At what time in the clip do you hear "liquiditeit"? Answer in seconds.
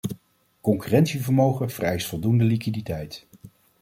2.45-3.27